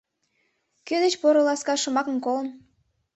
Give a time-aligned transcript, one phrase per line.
[0.87, 2.47] Кӧн деч поро-ласка шомакым колын?